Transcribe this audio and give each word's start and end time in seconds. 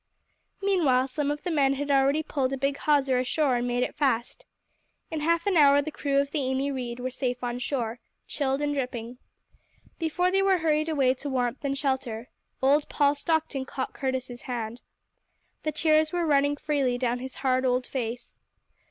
Meanwhile 0.63 1.09
some 1.09 1.29
of 1.29 1.43
the 1.43 1.51
men 1.51 1.73
had 1.75 1.91
already 1.91 2.23
pulled 2.23 2.51
a 2.51 2.57
big 2.57 2.75
hawser 2.77 3.19
ashore 3.19 3.57
and 3.57 3.67
made 3.67 3.83
it 3.83 3.93
fast. 3.93 4.45
In 5.11 5.19
half 5.19 5.45
an 5.45 5.55
hour 5.55 5.79
the 5.79 5.91
crew 5.91 6.17
of 6.17 6.31
the 6.31 6.41
Amy 6.41 6.71
Reade 6.71 6.99
were 6.99 7.11
safe 7.11 7.43
on 7.43 7.59
shore, 7.59 7.99
chilled 8.27 8.61
and 8.63 8.73
dripping. 8.73 9.19
Before 9.99 10.31
they 10.31 10.41
were 10.41 10.57
hurried 10.57 10.89
away 10.89 11.13
to 11.13 11.29
warmth 11.29 11.63
and 11.63 11.77
shelter, 11.77 12.29
old 12.63 12.89
Paul 12.89 13.13
Stockton 13.13 13.65
caught 13.65 13.93
Curtis's 13.93 14.41
hand. 14.41 14.81
The 15.61 15.71
tears 15.71 16.11
were 16.11 16.25
running 16.25 16.57
freely 16.57 16.97
down 16.97 17.19
his 17.19 17.35
hard, 17.35 17.63
old 17.63 17.85
face. 17.85 18.39